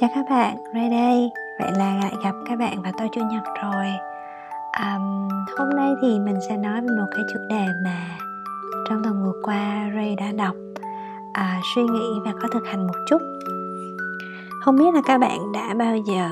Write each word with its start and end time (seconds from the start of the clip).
Chào 0.00 0.10
các 0.14 0.24
bạn, 0.30 0.56
Ray 0.74 0.90
đây. 0.90 1.30
Vậy 1.58 1.72
là 1.72 1.94
lại 2.02 2.12
gặp 2.24 2.34
các 2.48 2.58
bạn 2.58 2.82
vào 2.82 2.92
tối 2.98 3.08
Chủ 3.12 3.20
nhật 3.20 3.42
rồi. 3.62 3.86
Um, 4.80 5.28
Hôm 5.58 5.70
nay 5.76 5.94
thì 6.02 6.18
mình 6.18 6.38
sẽ 6.48 6.56
nói 6.56 6.80
về 6.80 6.88
một 6.98 7.06
cái 7.10 7.24
chủ 7.32 7.38
đề 7.48 7.66
mà 7.84 7.96
Trong 8.88 9.04
tuần 9.04 9.24
vừa 9.24 9.32
qua 9.42 9.90
Ray 9.94 10.16
đã 10.16 10.32
đọc 10.32 10.54
uh, 11.28 11.64
Suy 11.74 11.82
nghĩ 11.82 12.20
và 12.24 12.32
có 12.42 12.48
thực 12.48 12.66
hành 12.66 12.86
một 12.86 12.98
chút. 13.10 13.22
Không 14.60 14.76
biết 14.76 14.94
là 14.94 15.00
các 15.06 15.18
bạn 15.18 15.52
đã 15.52 15.74
bao 15.74 15.96
giờ 15.96 16.28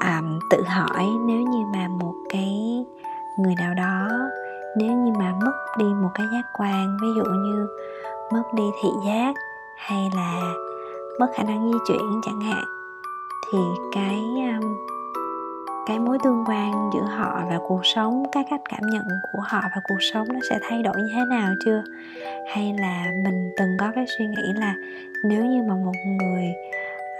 um, 0.00 0.38
tự 0.50 0.62
hỏi 0.62 1.06
Nếu 1.26 1.40
như 1.40 1.58
mà 1.74 1.88
một 1.88 2.14
cái 2.28 2.84
người 3.38 3.54
nào 3.58 3.74
đó 3.74 4.08
Nếu 4.76 4.92
như 4.92 5.12
mà 5.18 5.32
mất 5.44 5.52
đi 5.78 5.84
một 5.84 6.10
cái 6.14 6.26
giác 6.32 6.44
quan 6.58 6.96
Ví 7.02 7.08
dụ 7.16 7.24
như 7.24 7.66
mất 8.32 8.42
đi 8.54 8.64
thị 8.82 8.88
giác 9.06 9.34
hay 9.76 10.10
là 10.16 10.54
mất 11.18 11.26
khả 11.34 11.42
năng 11.42 11.72
di 11.72 11.78
chuyển 11.88 12.20
chẳng 12.22 12.40
hạn 12.40 12.64
thì 13.52 13.58
cái 13.92 14.18
um, 14.60 14.76
cái 15.86 15.98
mối 15.98 16.18
tương 16.24 16.44
quan 16.46 16.90
giữa 16.94 17.04
họ 17.16 17.40
và 17.50 17.58
cuộc 17.68 17.86
sống 17.86 18.22
cái 18.32 18.44
cách 18.50 18.60
cảm 18.70 18.80
nhận 18.90 19.04
của 19.32 19.40
họ 19.40 19.60
và 19.62 19.80
cuộc 19.88 20.02
sống 20.12 20.26
nó 20.28 20.40
sẽ 20.50 20.58
thay 20.68 20.82
đổi 20.82 20.94
như 20.96 21.12
thế 21.14 21.24
nào 21.30 21.54
chưa? 21.64 21.82
Hay 22.54 22.74
là 22.78 23.06
mình 23.24 23.50
từng 23.58 23.76
có 23.78 23.92
cái 23.94 24.04
suy 24.18 24.26
nghĩ 24.26 24.52
là 24.54 24.74
nếu 25.24 25.44
như 25.44 25.62
mà 25.62 25.74
một 25.74 25.92
người 26.06 26.44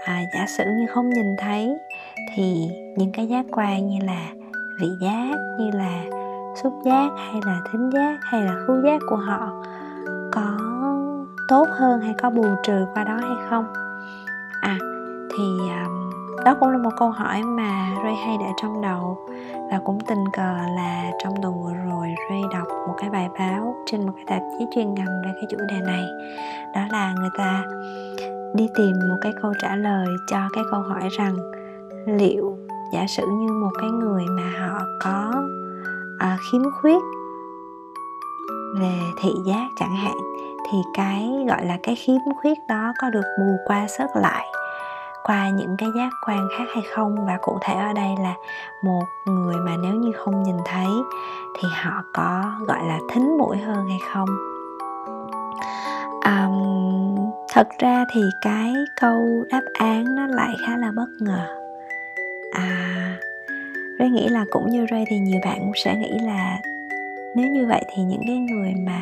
à, 0.05 0.21
giả 0.33 0.45
sử 0.47 0.63
như 0.63 0.85
không 0.89 1.09
nhìn 1.09 1.35
thấy 1.37 1.77
thì 2.35 2.69
những 2.97 3.11
cái 3.13 3.27
giác 3.27 3.45
quan 3.51 3.87
như 3.87 3.99
là 4.05 4.27
vị 4.79 4.87
giác 5.01 5.35
như 5.59 5.71
là 5.73 6.03
xúc 6.63 6.73
giác 6.85 7.09
hay 7.17 7.41
là 7.45 7.59
thính 7.71 7.89
giác 7.93 8.17
hay 8.21 8.41
là 8.41 8.55
khứu 8.67 8.81
giác 8.85 9.01
của 9.09 9.15
họ 9.15 9.63
có 10.31 10.57
tốt 11.47 11.67
hơn 11.71 12.01
hay 12.01 12.13
có 12.21 12.29
bù 12.29 12.45
trừ 12.63 12.85
qua 12.93 13.03
đó 13.03 13.19
hay 13.21 13.49
không? 13.49 13.88
Thì 15.39 15.69
um, 15.69 16.09
đó 16.45 16.55
cũng 16.59 16.69
là 16.69 16.77
một 16.77 16.89
câu 16.97 17.09
hỏi 17.09 17.43
mà 17.43 17.95
Ray 18.03 18.15
hay 18.15 18.37
để 18.39 18.45
trong 18.61 18.81
đầu. 18.81 19.17
Và 19.71 19.79
cũng 19.85 19.99
tình 19.99 20.25
cờ 20.33 20.53
là 20.75 21.11
trong 21.23 21.33
tuần 21.41 21.63
vừa 21.63 21.73
rồi 21.73 22.07
Ray 22.29 22.41
đọc 22.53 22.67
một 22.87 22.95
cái 22.97 23.09
bài 23.09 23.29
báo 23.39 23.75
trên 23.85 24.05
một 24.05 24.13
cái 24.15 24.25
tạp 24.27 24.41
chí 24.59 24.65
chuyên 24.75 24.93
ngành 24.93 25.21
về 25.23 25.31
cái 25.33 25.43
chủ 25.49 25.57
đề 25.69 25.79
này. 25.85 26.03
Đó 26.75 26.81
là 26.91 27.13
người 27.19 27.29
ta 27.37 27.63
đi 28.55 28.67
tìm 28.75 28.91
một 29.09 29.17
cái 29.21 29.31
câu 29.41 29.53
trả 29.61 29.75
lời 29.75 30.07
cho 30.27 30.37
cái 30.53 30.63
câu 30.71 30.81
hỏi 30.81 31.09
rằng 31.11 31.35
liệu 32.05 32.57
giả 32.93 33.05
sử 33.07 33.23
như 33.27 33.51
một 33.51 33.71
cái 33.81 33.89
người 33.89 34.25
mà 34.29 34.51
họ 34.59 34.79
có 35.03 35.43
à, 36.19 36.37
khiếm 36.51 36.61
khuyết 36.81 37.01
về 38.79 38.99
thị 39.21 39.29
giác 39.47 39.67
chẳng 39.79 39.95
hạn 39.95 40.17
thì 40.71 40.77
cái 40.93 41.29
gọi 41.47 41.65
là 41.65 41.77
cái 41.83 41.95
khiếm 41.95 42.17
khuyết 42.41 42.57
đó 42.69 42.93
có 43.01 43.09
được 43.09 43.25
bù 43.39 43.57
qua 43.65 43.87
sớt 43.87 44.07
lại 44.15 44.45
qua 45.23 45.49
những 45.49 45.75
cái 45.77 45.89
giác 45.95 46.09
quan 46.27 46.47
khác 46.57 46.65
hay 46.73 46.83
không? 46.95 47.25
Và 47.25 47.37
cụ 47.41 47.57
thể 47.61 47.73
ở 47.73 47.93
đây 47.93 48.09
là 48.23 48.33
một 48.83 49.03
người 49.25 49.55
mà 49.55 49.75
nếu 49.83 49.93
như 49.93 50.11
không 50.11 50.43
nhìn 50.43 50.57
thấy 50.65 50.87
thì 51.59 51.67
họ 51.83 52.03
có 52.13 52.51
gọi 52.67 52.85
là 52.87 52.99
thính 53.13 53.37
mũi 53.37 53.57
hơn 53.57 53.89
hay 53.89 53.99
không? 54.13 54.29
Um, 56.25 57.15
thật 57.53 57.67
ra 57.79 58.05
thì 58.13 58.21
cái 58.41 58.73
câu 59.01 59.43
đáp 59.49 59.63
án 59.73 60.15
nó 60.15 60.27
lại 60.27 60.55
khá 60.67 60.77
là 60.77 60.91
bất 60.95 61.07
ngờ. 61.19 61.55
À 62.53 63.17
Ray 63.99 64.09
nghĩ 64.09 64.27
là 64.27 64.45
cũng 64.49 64.69
như 64.69 64.85
Ray 64.91 65.05
thì 65.09 65.19
nhiều 65.19 65.41
bạn 65.45 65.59
cũng 65.59 65.73
sẽ 65.75 65.95
nghĩ 65.95 66.19
là 66.19 66.57
nếu 67.35 67.51
như 67.51 67.67
vậy 67.67 67.83
thì 67.95 68.03
những 68.03 68.21
cái 68.27 68.37
người 68.37 68.73
mà 68.85 69.01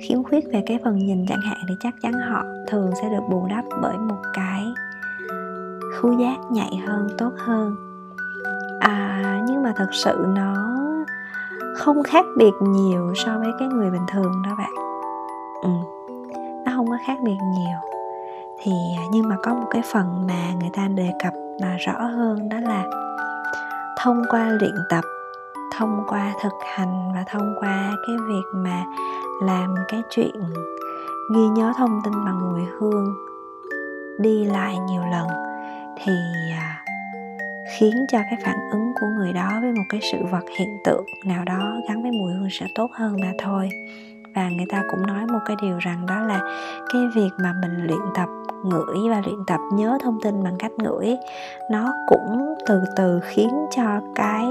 khiếm 0.00 0.22
khuyết 0.24 0.44
về 0.52 0.62
cái 0.66 0.78
phần 0.84 0.98
nhìn 0.98 1.26
chẳng 1.28 1.40
hạn 1.40 1.58
thì 1.68 1.74
chắc 1.80 1.94
chắn 2.02 2.12
họ 2.12 2.44
thường 2.68 2.92
sẽ 3.02 3.08
được 3.08 3.22
bù 3.30 3.46
đắp 3.50 3.64
bởi 3.82 3.98
một 3.98 4.22
cái 4.34 4.64
khứu 6.00 6.12
giác 6.12 6.36
nhạy 6.50 6.76
hơn, 6.86 7.08
tốt 7.18 7.32
hơn. 7.38 7.76
À 8.80 9.40
nhưng 9.48 9.62
mà 9.62 9.72
thật 9.76 9.88
sự 9.92 10.26
nó 10.28 10.54
không 11.76 12.02
khác 12.02 12.24
biệt 12.36 12.52
nhiều 12.60 13.14
so 13.14 13.38
với 13.38 13.52
cái 13.58 13.68
người 13.68 13.90
bình 13.90 14.06
thường 14.12 14.42
đó 14.46 14.54
bạn. 14.58 14.72
Ừ 15.62 15.70
nó 16.68 16.72
không 16.76 16.86
có 16.86 16.96
khác 17.06 17.18
biệt 17.22 17.36
nhiều. 17.58 17.78
Thì 18.62 18.72
à, 18.98 19.02
nhưng 19.12 19.28
mà 19.28 19.36
có 19.42 19.54
một 19.54 19.66
cái 19.70 19.82
phần 19.92 20.26
mà 20.26 20.52
người 20.60 20.70
ta 20.72 20.88
đề 20.88 21.12
cập 21.24 21.32
là 21.60 21.76
rõ 21.76 21.92
hơn, 21.92 22.48
đó 22.48 22.56
là 22.60 22.84
thông 23.98 24.22
qua 24.30 24.48
luyện 24.48 24.74
tập, 24.88 25.04
thông 25.78 26.04
qua 26.08 26.32
thực 26.42 26.52
hành 26.76 27.12
và 27.14 27.24
thông 27.32 27.54
qua 27.60 27.96
cái 28.06 28.16
việc 28.28 28.44
mà 28.54 28.84
làm 29.42 29.74
cái 29.88 30.02
chuyện 30.10 30.34
ghi 31.34 31.48
nhớ 31.48 31.72
thông 31.76 32.00
tin 32.04 32.12
bằng 32.24 32.40
mùi 32.40 32.62
hương 32.78 33.14
đi 34.18 34.44
lại 34.44 34.78
nhiều 34.78 35.02
lần 35.10 35.26
thì 36.08 36.50
à, 36.52 36.84
khiến 37.78 38.06
cho 38.08 38.18
cái 38.18 38.38
phản 38.44 38.56
ứng 38.70 38.92
của 39.00 39.06
người 39.06 39.32
đó 39.32 39.58
với 39.60 39.72
một 39.72 39.82
cái 39.88 40.00
sự 40.12 40.18
vật 40.30 40.44
hiện 40.58 40.78
tượng 40.84 41.04
nào 41.24 41.44
đó 41.44 41.76
gắn 41.88 42.02
với 42.02 42.10
mùi 42.10 42.32
hương 42.32 42.50
sẽ 42.50 42.66
tốt 42.74 42.90
hơn 42.92 43.16
mà 43.20 43.32
thôi. 43.38 43.68
Và 44.34 44.48
người 44.48 44.66
ta 44.68 44.82
cũng 44.90 45.06
nói 45.06 45.26
một 45.26 45.38
cái 45.46 45.56
điều 45.62 45.78
rằng 45.78 46.06
đó 46.06 46.20
là 46.20 46.40
cái 46.92 47.02
việc 47.14 47.30
mà 47.42 47.52
mình 47.62 47.86
luyện 47.86 48.00
tập 48.14 48.28
ngửi 48.64 49.10
và 49.10 49.22
luyện 49.26 49.44
tập 49.46 49.60
nhớ 49.74 49.98
thông 50.02 50.20
tin 50.22 50.44
bằng 50.44 50.56
cách 50.58 50.72
ngửi 50.78 51.16
nó 51.70 51.92
cũng 52.08 52.54
từ 52.66 52.82
từ 52.96 53.20
khiến 53.22 53.50
cho 53.76 54.00
cái 54.14 54.46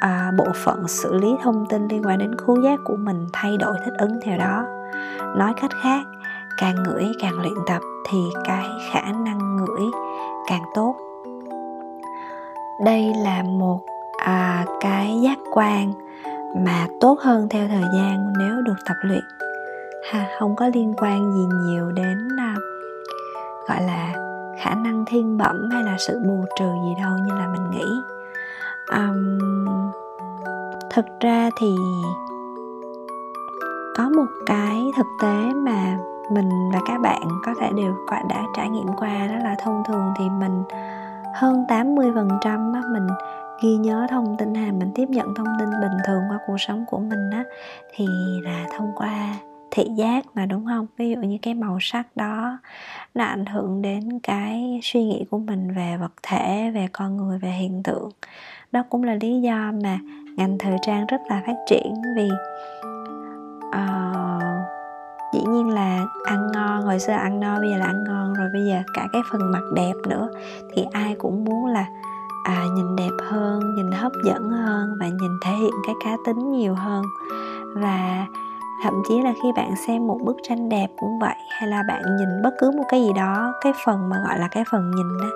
à, 0.00 0.30
bộ 0.38 0.46
phận 0.64 0.88
xử 0.88 1.18
lý 1.18 1.28
thông 1.42 1.66
tin 1.68 1.88
liên 1.88 2.02
quan 2.06 2.18
đến 2.18 2.30
khứu 2.38 2.62
giác 2.62 2.80
của 2.84 2.96
mình 2.96 3.26
thay 3.32 3.56
đổi 3.56 3.76
thích 3.84 3.94
ứng 3.98 4.20
theo 4.24 4.38
đó. 4.38 4.64
Nói 5.36 5.52
cách 5.60 5.70
khác 5.82 6.02
càng 6.58 6.82
ngửi 6.82 7.04
càng 7.20 7.40
luyện 7.40 7.54
tập 7.66 7.80
thì 8.10 8.18
cái 8.44 8.64
khả 8.92 9.12
năng 9.12 9.56
ngửi 9.56 9.90
càng 10.46 10.62
tốt. 10.74 10.96
Đây 12.84 13.14
là 13.14 13.42
một 13.42 13.80
à, 14.18 14.64
cái 14.80 15.20
giác 15.22 15.38
quan 15.52 15.92
mà 16.56 16.86
tốt 17.00 17.18
hơn 17.20 17.48
theo 17.48 17.68
thời 17.68 17.84
gian 17.94 18.32
nếu 18.38 18.62
được 18.62 18.76
tập 18.86 18.96
luyện. 19.02 19.24
Ha 20.12 20.28
không 20.38 20.56
có 20.56 20.70
liên 20.74 20.94
quan 20.96 21.32
gì 21.32 21.46
nhiều 21.54 21.92
đến 21.92 22.28
à, 22.38 22.54
gọi 23.68 23.82
là 23.82 24.14
khả 24.60 24.74
năng 24.74 25.04
thiên 25.06 25.38
bẩm 25.38 25.68
hay 25.72 25.82
là 25.82 25.96
sự 25.98 26.20
bù 26.26 26.44
trừ 26.58 26.64
gì 26.84 26.94
đâu 27.02 27.18
như 27.18 27.34
là 27.34 27.46
mình 27.46 27.70
nghĩ. 27.70 27.86
Um, 28.90 29.38
thực 30.90 31.04
ra 31.20 31.50
thì 31.60 31.76
có 33.96 34.08
một 34.08 34.26
cái 34.46 34.90
thực 34.96 35.06
tế 35.22 35.54
mà 35.54 35.98
mình 36.30 36.70
và 36.72 36.80
các 36.86 37.00
bạn 37.00 37.22
có 37.46 37.54
thể 37.60 37.70
đều 37.76 37.94
đã 38.28 38.42
trải 38.56 38.68
nghiệm 38.68 38.86
qua 38.96 39.26
đó 39.26 39.36
là 39.44 39.56
thông 39.58 39.82
thường 39.88 40.14
thì 40.18 40.24
mình 40.30 40.62
hơn 41.34 41.64
80% 41.68 42.74
á, 42.74 42.82
mình 42.92 43.06
ghi 43.62 43.76
nhớ 43.76 44.06
thông 44.10 44.36
tin 44.36 44.54
hay 44.54 44.72
mình 44.72 44.90
tiếp 44.94 45.06
nhận 45.08 45.34
thông 45.34 45.48
tin 45.60 45.68
bình 45.80 45.98
thường 46.06 46.22
qua 46.30 46.38
cuộc 46.46 46.56
sống 46.58 46.84
của 46.90 46.98
mình 46.98 47.30
á 47.30 47.44
thì 47.94 48.06
là 48.42 48.66
thông 48.78 48.92
qua 48.96 49.34
thị 49.70 49.84
giác 49.96 50.24
mà 50.34 50.46
đúng 50.46 50.66
không? 50.66 50.86
Ví 50.96 51.10
dụ 51.10 51.16
như 51.16 51.38
cái 51.42 51.54
màu 51.54 51.78
sắc 51.80 52.16
đó 52.16 52.58
nó 53.14 53.24
ảnh 53.24 53.46
hưởng 53.46 53.82
đến 53.82 54.20
cái 54.22 54.80
suy 54.82 55.04
nghĩ 55.04 55.24
của 55.30 55.38
mình 55.38 55.74
về 55.76 55.96
vật 56.00 56.12
thể 56.22 56.70
về 56.74 56.88
con 56.92 57.16
người 57.16 57.38
về 57.38 57.50
hiện 57.50 57.82
tượng. 57.82 58.10
Đó 58.72 58.82
cũng 58.90 59.04
là 59.04 59.14
lý 59.14 59.40
do 59.40 59.72
mà 59.82 59.98
ngành 60.36 60.58
thời 60.58 60.76
trang 60.82 61.06
rất 61.06 61.20
là 61.28 61.42
phát 61.46 61.56
triển 61.68 61.94
vì 62.16 62.30
uh, 63.68 64.11
dĩ 65.32 65.40
nhiên 65.48 65.74
là 65.74 66.06
ăn 66.24 66.52
ngon 66.52 66.82
hồi 66.82 66.98
xưa 66.98 67.12
ăn 67.12 67.40
no 67.40 67.60
bây 67.60 67.70
giờ 67.70 67.76
là 67.76 67.86
ăn 67.86 68.04
ngon 68.04 68.34
rồi 68.34 68.48
bây 68.52 68.62
giờ 68.64 68.82
cả 68.94 69.08
cái 69.12 69.22
phần 69.32 69.52
mặt 69.52 69.62
đẹp 69.74 69.92
nữa. 70.08 70.28
Thì 70.72 70.84
ai 70.92 71.14
cũng 71.18 71.44
muốn 71.44 71.66
là 71.66 71.86
à, 72.44 72.64
nhìn 72.74 72.96
đẹp 72.96 73.12
hơn 73.30 73.74
nhìn 73.74 73.92
hấp 73.92 74.12
dẫn 74.24 74.50
hơn 74.50 74.96
và 75.00 75.06
nhìn 75.06 75.30
thể 75.44 75.52
hiện 75.52 75.72
cái 75.86 75.94
cá 76.04 76.16
tính 76.26 76.52
nhiều 76.52 76.74
hơn. 76.74 77.04
Và 77.74 78.26
thậm 78.82 79.02
chí 79.08 79.22
là 79.22 79.32
khi 79.42 79.52
bạn 79.56 79.74
xem 79.86 80.06
một 80.06 80.18
bức 80.24 80.36
tranh 80.42 80.68
đẹp 80.68 80.86
cũng 80.96 81.18
vậy 81.18 81.34
hay 81.48 81.68
là 81.68 81.82
bạn 81.88 82.02
nhìn 82.16 82.42
bất 82.42 82.50
cứ 82.58 82.70
một 82.70 82.84
cái 82.88 83.02
gì 83.02 83.12
đó 83.12 83.52
cái 83.60 83.72
phần 83.86 84.08
mà 84.08 84.16
gọi 84.26 84.38
là 84.38 84.48
cái 84.48 84.64
phần 84.72 84.90
nhìn 84.90 85.18
đó 85.20 85.28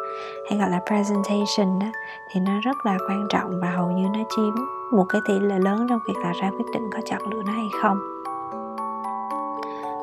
hay 0.51 0.59
gọi 0.59 0.71
là 0.71 0.81
presentation 0.87 1.79
đó 1.79 1.87
thì 2.31 2.41
nó 2.41 2.53
rất 2.61 2.77
là 2.87 2.99
quan 3.09 3.27
trọng 3.31 3.51
và 3.63 3.71
hầu 3.71 3.91
như 3.91 4.09
nó 4.13 4.21
chiếm 4.37 4.55
một 4.93 5.05
cái 5.09 5.21
tỷ 5.29 5.41
lệ 5.41 5.59
lớn 5.59 5.87
trong 5.89 6.01
việc 6.09 6.17
là 6.23 6.33
ra 6.43 6.51
quyết 6.51 6.67
định 6.73 6.91
có 6.93 7.01
chọn 7.05 7.23
lựa 7.31 7.43
nó 7.47 7.53
hay 7.53 7.69
không 7.83 8.16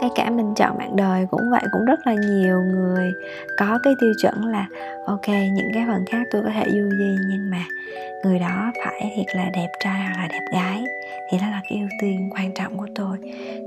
ngay 0.04 0.12
cả 0.16 0.30
mình 0.30 0.54
chọn 0.56 0.78
bạn 0.78 0.96
đời 0.96 1.28
cũng 1.32 1.50
vậy 1.52 1.62
cũng 1.72 1.86
rất 1.86 2.08
là 2.08 2.14
nhiều 2.14 2.62
người 2.62 3.14
có 3.58 3.80
cái 3.84 3.94
tiêu 4.02 4.14
chuẩn 4.22 4.46
là 4.46 4.68
ok 5.06 5.28
những 5.28 5.72
cái 5.74 5.84
phần 5.88 6.06
khác 6.12 6.24
tôi 6.32 6.42
có 6.44 6.50
thể 6.50 6.66
du 6.70 6.90
di 6.90 7.16
nhưng 7.30 7.50
mà 7.52 7.66
người 8.24 8.40
đó 8.40 8.72
phải 8.86 9.14
thiệt 9.16 9.36
là 9.36 9.50
đẹp 9.54 9.68
trai 9.80 10.02
hoặc 10.02 10.22
là 10.22 10.28
đẹp 10.28 10.46
gái. 10.54 10.84
Thì 11.32 11.38
đó 11.38 11.48
là 11.52 11.62
cái 11.70 11.80
ưu 11.80 11.88
tiên 12.02 12.30
quan 12.36 12.52
trọng 12.54 12.78
của 12.78 12.88
tôi. 12.96 13.18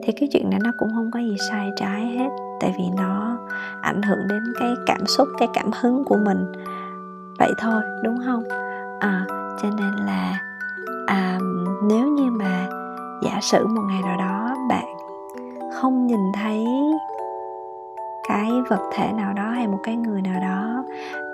Thì 0.05 0.13
cái 0.21 0.29
chuyện 0.33 0.51
này 0.51 0.61
nó 0.65 0.73
cũng 0.79 0.89
không 0.95 1.11
có 1.11 1.21
gì 1.21 1.37
sai 1.51 1.71
trái 1.77 2.07
hết 2.07 2.29
tại 2.61 2.75
vì 2.79 2.85
nó 2.97 3.39
ảnh 3.83 4.03
hưởng 4.03 4.29
đến 4.29 4.43
cái 4.61 4.71
cảm 4.87 5.07
xúc 5.07 5.29
cái 5.39 5.49
cảm 5.55 5.71
hứng 5.81 6.05
của 6.05 6.17
mình. 6.25 6.53
Vậy 7.39 7.53
thôi 7.59 7.83
đúng 8.05 8.19
không? 8.25 8.45
À, 9.01 9.27
cho 9.63 9.69
nên 9.79 10.07
là 10.07 10.41
à, 11.07 11.39
nếu 11.89 12.09
như 12.09 12.31
mà 12.31 12.67
giả 13.23 13.39
sử 13.41 13.67
một 13.67 13.83
ngày 13.89 14.03
nào 14.03 14.17
đó 14.17 14.55
bạn 14.69 14.96
không 15.81 16.07
nhìn 16.07 16.33
thấy 16.35 16.65
cái 18.29 18.51
vật 18.69 18.81
thể 18.95 19.13
nào 19.13 19.33
đó 19.33 19.51
hay 19.51 19.69
một 19.69 19.79
cái 19.83 19.97
người 19.97 20.23
nào 20.23 20.41
đó 20.41 20.85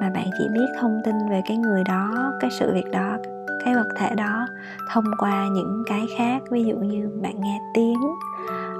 mà 0.00 0.10
bạn 0.14 0.26
chỉ 0.38 0.48
biết 0.54 0.66
thông 0.80 1.00
tin 1.04 1.14
về 1.30 1.42
cái 1.46 1.56
người 1.56 1.84
đó 1.84 2.32
cái 2.40 2.50
sự 2.50 2.72
việc 2.74 2.90
đó 2.92 3.16
cái 3.64 3.74
vật 3.74 3.88
thể 3.98 4.14
đó 4.14 4.46
thông 4.90 5.04
qua 5.18 5.48
những 5.52 5.82
cái 5.86 6.06
khác. 6.18 6.42
Ví 6.50 6.64
dụ 6.64 6.76
như 6.76 7.10
bạn 7.22 7.40
nghe 7.40 7.60
tiếng 7.74 8.00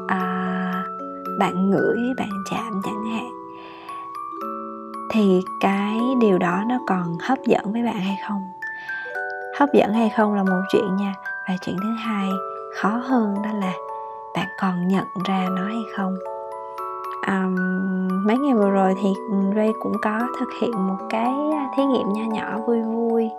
à, 0.09 0.85
bạn 1.39 1.71
ngửi 1.71 1.97
bạn 2.19 2.31
chạm 2.51 2.81
chẳng 2.85 3.05
hạn. 3.05 3.31
Thì 5.13 5.41
cái 5.61 5.99
điều 6.21 6.39
đó 6.39 6.63
nó 6.67 6.79
còn 6.87 7.17
hấp 7.21 7.39
dẫn 7.47 7.73
với 7.73 7.83
bạn 7.83 8.01
hay 8.01 8.19
không? 8.29 8.43
Hấp 9.59 9.69
dẫn 9.75 9.93
hay 9.93 10.11
không 10.17 10.35
là 10.35 10.43
một 10.43 10.63
chuyện 10.73 10.97
nha. 10.97 11.15
Và 11.49 11.55
chuyện 11.67 11.77
thứ 11.83 11.91
hai 11.91 12.31
khó 12.81 12.89
hơn 12.89 13.35
đó 13.45 13.51
là 13.53 13.73
bạn 14.35 14.49
còn 14.61 14.89
nhận 14.89 15.07
ra 15.29 15.49
nó 15.57 15.65
hay 15.65 15.83
không? 15.97 16.17
Um, 17.27 17.57
mấy 18.27 18.39
ngày 18.39 18.55
vừa 18.55 18.71
rồi 18.71 18.95
thì 19.03 19.09
Ray 19.57 19.71
cũng 19.81 19.93
có 20.03 20.29
thực 20.41 20.49
hiện 20.61 20.87
một 20.87 20.97
cái 21.11 21.33
thí 21.77 21.85
nghiệm 21.85 22.13
nho 22.13 22.35
nhỏ 22.35 22.59
vui 22.67 22.83
vui. 22.83 23.31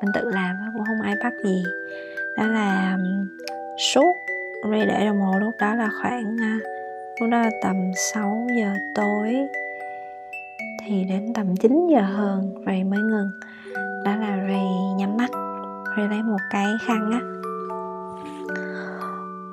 Mình 0.00 0.10
tự 0.14 0.30
làm 0.30 0.56
cũng 0.74 0.84
không 0.86 1.00
ai 1.02 1.14
bắt 1.22 1.32
gì. 1.44 1.64
Đó 2.36 2.46
là 2.46 2.98
suốt 3.78 4.12
Ray 4.70 4.86
để 4.86 5.06
đồng 5.06 5.20
hồ 5.20 5.38
lúc 5.38 5.54
đó 5.60 5.74
là 5.74 5.88
khoảng 6.02 6.36
à, 6.40 6.58
lúc 7.20 7.30
đó 7.30 7.38
là 7.38 7.50
tầm 7.62 7.76
6 8.14 8.46
giờ 8.58 8.74
tối. 8.94 9.36
Thì 10.86 11.04
đến 11.04 11.32
tầm 11.34 11.56
9 11.56 11.86
giờ 11.90 12.00
hơn 12.00 12.64
Ray 12.66 12.84
mới 12.84 13.00
ngừng. 13.00 13.30
Đó 14.04 14.16
là 14.16 14.38
Ray 14.48 14.68
nhắm 14.96 15.16
mắt 15.16 15.30
Ray 15.96 16.08
lấy 16.08 16.22
một 16.22 16.40
cái 16.50 16.66
khăn 16.86 17.10
á 17.12 17.20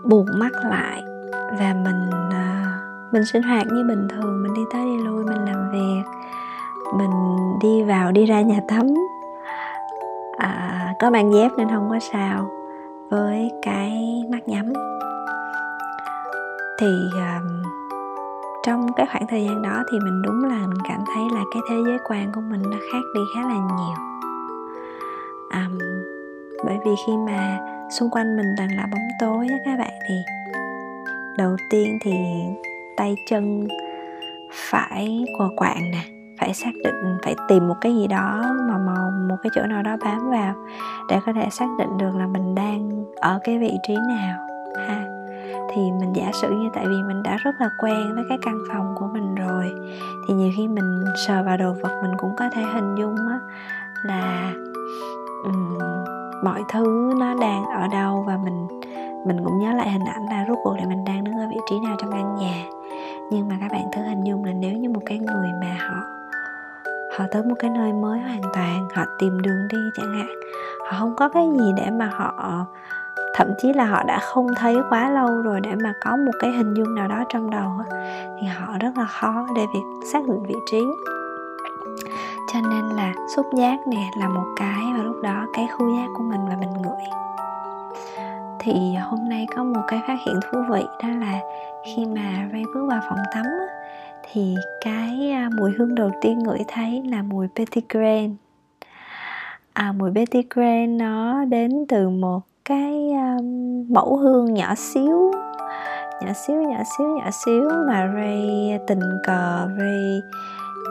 buộc 0.04 0.26
mắt 0.40 0.52
lại 0.70 1.04
và 1.60 1.74
mình 1.84 2.10
uh, 2.30 3.14
mình 3.14 3.26
sinh 3.26 3.44
hoạt 3.44 3.68
như 3.68 3.84
bình 3.88 4.08
thường 4.10 4.44
mình 4.44 4.54
đi 4.54 4.62
tới 4.74 4.86
đi 4.86 4.98
lui 4.98 5.26
mình 5.26 5.46
làm 5.46 5.72
việc 5.72 6.04
mình 6.94 7.12
đi 7.62 7.84
vào 7.84 8.12
đi 8.12 8.26
ra 8.26 8.42
nhà 8.42 8.60
tắm. 8.68 8.88
À, 10.38 10.94
có 11.00 11.10
mang 11.10 11.34
dép 11.34 11.52
nên 11.58 11.70
không 11.70 11.90
có 11.90 12.00
sao 12.00 12.52
với 13.10 13.52
cái 13.62 14.24
mắt 14.32 14.48
nhắm. 14.48 14.74
Thì 16.80 16.88
um, 17.14 17.62
trong 18.64 18.94
cái 18.96 19.08
khoảng 19.12 19.28
thời 19.28 19.46
gian 19.46 19.62
đó 19.62 19.84
thì 19.92 20.00
mình 20.00 20.22
đúng 20.22 20.44
là 20.44 20.68
mình 20.68 20.80
cảm 20.90 21.00
thấy 21.14 21.24
là 21.34 21.42
cái 21.54 21.62
thế 21.70 21.76
giới 21.86 21.98
quan 22.10 22.32
của 22.36 22.42
mình 22.42 22.62
nó 22.62 22.78
khác 22.92 23.02
đi 23.16 23.22
khá 23.36 23.42
là 23.42 23.56
nhiều. 23.56 23.98
Um, 25.54 25.80
bởi 26.66 26.78
vì 26.86 26.92
khi 27.08 27.14
mà 27.18 27.60
xung 27.90 28.10
quanh 28.10 28.38
mình 28.38 28.56
toàn 28.58 28.70
là 28.76 28.88
bóng 28.92 29.08
tối 29.20 29.48
á 29.50 29.58
các 29.66 29.78
bạn 29.78 29.94
thì 30.08 30.16
đầu 31.38 31.56
tiên 31.70 32.00
thì 32.02 32.14
tay 32.98 33.16
chân 33.30 33.68
phải 34.54 35.26
quờ 35.38 35.50
quạng 35.56 35.92
nè 35.92 36.04
phải 36.40 36.54
xác 36.54 36.72
định 36.84 37.18
phải 37.24 37.36
tìm 37.50 37.68
một 37.68 37.76
cái 37.82 37.96
gì 37.96 38.08
đó 38.08 38.56
mà 38.60 38.78
màu 38.78 39.12
một 39.30 39.36
cái 39.44 39.50
chỗ 39.56 39.62
nào 39.62 39.84
đó 39.84 39.98
bám 40.06 40.30
vào 40.30 40.56
để 41.10 41.20
có 41.26 41.34
thể 41.34 41.50
xác 41.50 41.68
định 41.80 41.98
được 41.98 42.16
là 42.16 42.28
mình 42.28 42.56
đang 42.56 43.06
ở 43.16 43.40
cái 43.44 43.58
vị 43.58 43.72
trí 43.88 43.96
nào 44.10 44.48
ha. 44.88 45.06
Thì 45.74 45.82
mình 46.00 46.14
giả 46.14 46.32
sử 46.34 46.50
như 46.50 46.70
tại 46.74 46.86
vì 46.88 47.04
mình 47.08 47.24
đã 47.24 47.38
rất 47.38 47.56
là 47.60 47.70
quen 47.80 48.16
với 48.16 48.24
cái 48.30 48.38
căn 48.42 48.58
phòng 48.70 48.96
của 48.96 49.08
mình 49.14 49.36
rồi 49.36 49.72
thì 50.28 50.34
nhiều 50.34 50.52
khi 50.58 50.68
mình 50.68 51.04
sờ 51.28 51.44
vào 51.44 51.58
đồ 51.58 51.74
vật 51.74 52.02
mình 52.02 52.12
cũng 52.18 52.36
có 52.38 52.50
thể 52.50 52.62
hình 52.62 52.96
dung 52.96 53.16
á 53.28 53.40
là 54.04 54.54
um, 55.44 55.78
mọi 56.44 56.64
thứ 56.74 57.14
nó 57.20 57.34
đang 57.42 57.66
ở 57.66 57.88
đâu 57.88 58.24
và 58.28 58.38
mình 58.38 58.68
mình 59.28 59.44
cũng 59.44 59.60
nhớ 59.60 59.74
lại 59.74 59.90
hình 59.90 60.06
ảnh 60.06 60.26
là 60.30 60.46
rốt 60.48 60.58
cuộc 60.64 60.76
là 60.78 60.86
mình 60.86 61.06
đang 61.06 61.24
đứng 61.24 61.38
ở 61.38 61.48
vị 61.50 61.58
trí 61.70 61.80
nào 61.80 61.96
trong 62.00 62.12
căn 62.12 62.36
nhà. 62.36 62.64
Nhưng 63.32 63.50
mà 63.50 63.56
các 63.62 63.72
bạn 63.72 63.84
thử 63.92 64.02
hình 64.02 64.24
dung 64.24 64.46
là 64.46 64.54
nếu 64.54 64.74
như 64.74 64.90
một 64.90 65.02
cái 65.06 65.20
người 65.20 65.50
mà 65.62 65.78
họ 65.80 66.18
họ 67.18 67.26
tới 67.32 67.44
một 67.44 67.56
cái 67.60 67.70
nơi 67.70 67.94
mới 67.94 68.20
hoàn 68.20 68.42
toàn, 68.54 68.88
họ 68.96 69.06
tìm 69.20 69.42
đường 69.42 69.68
đi 69.70 69.78
chẳng 69.98 70.14
hạn, 70.18 70.28
họ 70.88 70.98
không 71.00 71.16
có 71.16 71.30
cái 71.30 71.48
gì 71.60 71.72
để 71.78 71.90
mà 71.90 72.06
họ, 72.06 72.66
thậm 73.34 73.48
chí 73.62 73.74
là 73.74 73.86
họ 73.86 74.04
đã 74.04 74.20
không 74.20 74.48
thấy 74.56 74.76
quá 74.90 75.10
lâu 75.10 75.42
rồi 75.42 75.62
để 75.62 75.76
mà 75.84 75.94
có 76.02 76.16
một 76.18 76.32
cái 76.40 76.52
hình 76.52 76.74
dung 76.74 76.96
nào 76.96 77.08
đó 77.08 77.24
trong 77.30 77.50
đầu 77.50 77.72
thì 78.40 78.48
họ 78.48 78.74
rất 78.80 78.98
là 78.98 79.06
khó 79.06 79.48
để 79.56 79.66
việc 79.74 80.08
xác 80.14 80.28
định 80.28 80.44
vị 80.44 80.56
trí 80.72 80.82
cho 82.54 82.62
nên 82.62 82.86
là 82.90 83.14
xúc 83.36 83.46
giác 83.58 83.88
nè 83.88 84.12
là 84.20 84.28
một 84.28 84.46
cái 84.56 84.84
và 84.98 85.04
lúc 85.04 85.16
đó 85.24 85.46
cái 85.54 85.68
khu 85.68 85.96
giác 85.96 86.08
của 86.18 86.24
mình 86.24 86.42
và 86.50 86.56
mình 86.60 86.74
ngửi. 86.82 87.04
Thì 88.60 88.96
hôm 88.96 89.30
nay 89.30 89.48
có 89.56 89.64
một 89.64 89.82
cái 89.88 90.02
phát 90.08 90.18
hiện 90.26 90.40
thú 90.42 90.60
vị 90.70 90.84
đó 91.04 91.10
là 91.20 91.40
khi 91.86 92.06
mà 92.06 92.50
Ray 92.52 92.64
bước 92.74 92.86
vào 92.90 93.02
phòng 93.10 93.20
tắm 93.36 93.46
thì 94.32 94.56
cái 94.82 95.32
à, 95.32 95.50
mùi 95.60 95.72
hương 95.78 95.96
đầu 95.96 96.12
tiên 96.22 96.40
ngửi 96.40 96.60
thấy 96.68 97.04
là 97.06 97.22
mùi 97.22 97.48
petitgrain 97.56 98.36
à, 99.74 99.92
mùi 99.92 100.12
petitgrain 100.16 100.98
nó 100.98 101.46
đến 101.46 101.86
từ 101.90 102.10
một 102.10 102.40
cái 102.66 103.12
um, 103.12 103.86
mẫu 103.90 104.18
hương 104.18 104.54
nhỏ 104.54 104.76
xíu 104.76 105.32
nhỏ 106.22 106.34
xíu 106.34 106.62
nhỏ 106.62 106.84
xíu 106.98 107.08
nhỏ 107.08 107.30
xíu 107.46 107.70
mà 107.88 108.12
Ray 108.16 108.80
tình 108.88 109.02
cờ 109.24 109.68
Ray 109.80 110.22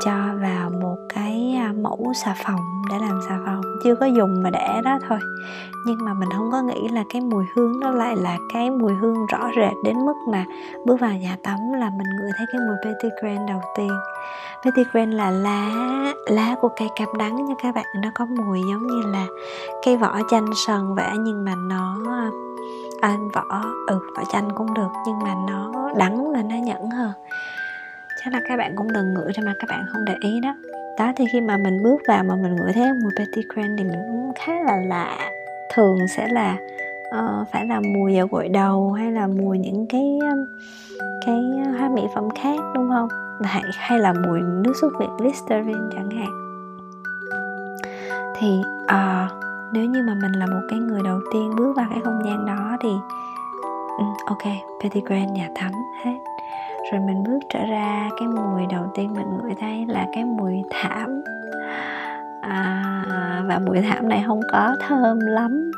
cho 0.04 0.12
vào 0.40 0.70
một 0.70 0.96
cái 1.14 1.56
à, 1.58 1.72
mẫu 1.82 2.12
xà 2.24 2.34
phòng 2.44 2.60
để 2.90 2.98
làm 2.98 3.20
xà 3.28 3.38
phòng. 3.46 3.60
Chưa 3.84 3.94
có 3.94 4.06
dùng 4.06 4.42
mà 4.42 4.50
để 4.50 4.80
đó 4.84 4.98
thôi. 5.08 5.18
Nhưng 5.86 6.04
mà 6.04 6.14
mình 6.14 6.28
không 6.32 6.50
có 6.52 6.62
nghĩ 6.62 6.88
là 6.88 7.04
cái 7.08 7.20
mùi 7.20 7.44
hương 7.54 7.80
đó 7.80 7.90
lại 7.90 8.16
là 8.16 8.38
cái 8.52 8.70
mùi 8.70 8.94
hương 8.94 9.26
rõ 9.26 9.50
rệt 9.56 9.72
đến 9.84 10.06
mức 10.06 10.14
mà 10.32 10.44
bước 10.84 11.00
vào 11.00 11.12
nhà 11.12 11.36
tắm 11.42 11.58
là 11.72 11.90
mình 11.90 12.06
ngửi 12.20 12.30
thấy 12.38 12.46
cái 12.52 12.60
mùi 12.68 12.76
petitgrain 12.84 13.46
đầu 13.46 13.60
tiên. 13.76 13.90
Petitgrain 14.64 15.10
là 15.10 15.30
lá 15.30 15.70
lá 16.26 16.54
của 16.60 16.68
cây 16.76 16.88
cam 16.96 17.08
đắng 17.18 17.44
nha 17.44 17.54
các 17.62 17.74
bạn. 17.74 17.84
Nó 18.02 18.10
có 18.14 18.26
mùi 18.26 18.60
giống 18.70 18.86
như 18.86 19.02
là 19.12 19.26
cây 19.84 19.96
vỏ 19.96 20.20
chanh 20.30 20.46
sần 20.66 20.94
vẽ 20.94 21.12
nhưng 21.18 21.44
mà 21.44 21.54
nó 21.54 21.96
à, 23.00 23.16
vỏ 23.34 23.64
ừ 23.86 23.98
vỏ 24.16 24.22
chanh 24.32 24.48
cũng 24.54 24.74
được 24.74 24.90
nhưng 25.06 25.18
mà 25.18 25.34
nó 25.48 25.92
đắng 25.96 26.32
và 26.32 26.42
nó 26.42 26.56
nhẫn 26.56 26.90
hơn 26.90 27.12
chắc 28.26 28.32
là 28.32 28.40
các 28.48 28.56
bạn 28.56 28.76
cũng 28.76 28.92
đừng 28.92 29.14
ngửi 29.14 29.32
ra 29.32 29.42
mà 29.46 29.54
các 29.58 29.66
bạn 29.68 29.84
không 29.92 30.04
để 30.04 30.14
ý 30.20 30.40
đó. 30.40 30.54
Đó 30.98 31.12
thì 31.16 31.24
khi 31.32 31.40
mà 31.40 31.56
mình 31.56 31.82
bước 31.82 32.02
vào 32.08 32.24
mà 32.24 32.34
mình 32.34 32.56
ngửi 32.56 32.72
thấy 32.72 32.92
mùi 33.02 33.12
petitgrain 33.18 33.76
thì 33.76 33.84
mình 33.84 33.98
cũng 34.06 34.32
khá 34.34 34.52
là 34.60 34.76
lạ. 34.76 35.30
Thường 35.74 35.98
sẽ 36.16 36.28
là 36.28 36.56
uh, 37.08 37.48
phải 37.52 37.66
là 37.66 37.80
mùi 37.80 38.14
dầu 38.14 38.26
gội 38.30 38.48
đầu 38.48 38.92
hay 38.92 39.12
là 39.12 39.26
mùi 39.26 39.58
những 39.58 39.86
cái 39.86 40.18
cái 41.26 41.42
hoa 41.78 41.88
mỹ 41.88 42.02
phẩm 42.14 42.28
khác 42.30 42.56
đúng 42.74 42.88
không? 42.88 43.08
Hay, 43.42 43.62
hay 43.72 43.98
là 43.98 44.12
mùi 44.12 44.40
nước 44.40 44.72
súc 44.80 44.92
miệng 44.98 45.16
Listerine 45.20 45.90
chẳng 45.92 46.10
hạn. 46.10 46.30
Thì 48.38 48.60
uh, 48.82 49.44
nếu 49.72 49.84
như 49.84 50.02
mà 50.02 50.14
mình 50.22 50.32
là 50.32 50.46
một 50.46 50.60
cái 50.70 50.78
người 50.78 51.00
đầu 51.04 51.20
tiên 51.32 51.50
bước 51.56 51.72
vào 51.76 51.86
cái 51.90 52.00
không 52.04 52.22
gian 52.24 52.46
đó 52.46 52.76
thì 52.82 52.90
um, 53.98 54.14
ok 54.26 54.52
petitgrain 54.82 55.34
nhà 55.34 55.48
thấm 55.54 55.72
hết 56.04 56.35
rồi 56.92 57.00
mình 57.00 57.24
bước 57.24 57.38
trở 57.48 57.66
ra 57.66 58.08
cái 58.18 58.28
mùi 58.28 58.66
đầu 58.66 58.84
tiên 58.94 59.14
mình 59.14 59.26
ngửi 59.42 59.54
thấy 59.60 59.86
là 59.86 60.06
cái 60.14 60.24
mùi 60.24 60.62
thảm. 60.70 61.22
À, 62.42 63.42
và 63.48 63.58
mùi 63.58 63.82
thảm 63.82 64.08
này 64.08 64.24
không 64.26 64.40
có 64.52 64.76
thơm 64.88 65.18
lắm. 65.20 65.72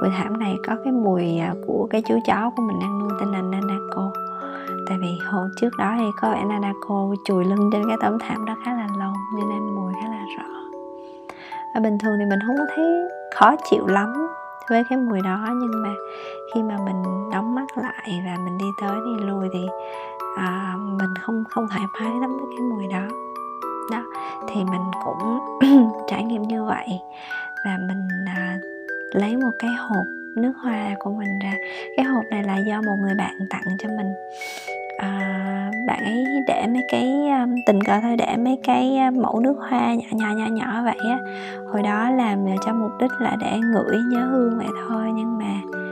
Mùi 0.00 0.10
thảm 0.18 0.38
này 0.38 0.56
có 0.66 0.76
cái 0.84 0.92
mùi 0.92 1.38
à, 1.38 1.54
của 1.66 1.86
cái 1.90 2.02
chú 2.02 2.18
chó 2.24 2.50
của 2.56 2.62
mình 2.62 2.78
đang 2.80 2.98
nuôi 2.98 3.10
tên 3.20 3.32
là 3.32 3.42
Nanako. 3.42 4.12
Tại 4.88 4.98
vì 5.00 5.18
hồi 5.26 5.48
trước 5.60 5.70
đó 5.78 5.94
thì 5.98 6.04
có 6.20 6.30
vẻ 6.30 6.44
Nanako 6.44 7.14
chùi 7.24 7.44
lưng 7.44 7.70
trên 7.72 7.82
cái 7.88 7.96
tấm 8.00 8.18
thảm 8.18 8.44
đó 8.44 8.56
khá 8.64 8.74
là 8.74 8.86
lâu 8.98 9.12
cho 9.40 9.46
nên 9.48 9.74
mùi 9.74 9.92
khá 10.02 10.08
là 10.08 10.24
rõ. 10.38 10.44
Và 11.74 11.80
bình 11.80 11.98
thường 11.98 12.16
thì 12.18 12.24
mình 12.30 12.38
không 12.46 12.56
có 12.58 12.64
thấy 12.76 12.84
khó 13.34 13.56
chịu 13.70 13.86
lắm 13.86 14.28
với 14.70 14.84
cái 14.90 14.98
mùi 14.98 15.20
đó 15.20 15.48
nhưng 15.56 15.82
mà 15.82 15.94
khi 16.54 16.62
mà 16.62 16.76
mình 16.84 17.30
đóng 17.32 17.54
mắt 17.54 17.66
lại 17.76 18.22
và 18.26 18.36
mình 18.44 18.58
đi 18.58 18.66
tới 18.80 18.96
đi 19.04 19.24
lui 19.24 19.48
thì 19.52 19.66
à, 20.36 20.76
mình 20.78 21.14
không 21.20 21.44
không 21.50 21.68
thoải 21.68 21.84
mái 21.92 22.20
lắm 22.20 22.30
với 22.36 22.46
cái 22.50 22.60
mùi 22.60 22.86
đó. 22.92 23.16
Đó 23.90 24.02
thì 24.48 24.64
mình 24.64 24.90
cũng 25.04 25.38
trải 26.08 26.24
nghiệm 26.24 26.42
như 26.42 26.64
vậy. 26.64 27.00
Và 27.64 27.78
mình 27.88 28.08
à, 28.26 28.58
lấy 29.12 29.36
một 29.36 29.50
cái 29.58 29.70
hộp 29.70 30.06
nước 30.36 30.52
hoa 30.62 30.94
của 30.98 31.10
mình 31.10 31.38
ra. 31.38 31.52
Cái 31.96 32.04
hộp 32.04 32.24
này 32.30 32.44
là 32.44 32.56
do 32.56 32.82
một 32.82 32.96
người 33.00 33.14
bạn 33.14 33.34
tặng 33.50 33.76
cho 33.78 33.88
mình. 33.88 34.14
À, 34.98 35.70
bạn 35.86 36.04
ấy 36.04 36.24
để 36.46 36.66
mấy 36.72 36.82
cái 36.88 37.26
à, 37.28 37.46
tình 37.66 37.82
cờ 37.82 38.00
thôi 38.00 38.16
để 38.16 38.36
mấy 38.36 38.58
cái 38.64 38.96
à, 38.96 39.10
mẫu 39.10 39.40
nước 39.40 39.56
hoa 39.58 39.94
nhỏ 39.94 40.06
nhỏ 40.12 40.28
nhỏ 40.36 40.46
nhỏ 40.46 40.82
vậy 40.84 40.98
á. 41.10 41.18
Hồi 41.72 41.82
đó 41.82 42.10
làm 42.10 42.46
cho 42.66 42.72
mục 42.72 42.90
đích 43.00 43.12
là 43.20 43.36
để 43.40 43.58
ngửi 43.58 43.96
nhớ 44.10 44.26
hương 44.26 44.58
vậy 44.58 44.68
thôi 44.88 45.10
nhưng 45.14 45.38
mà 45.38 45.83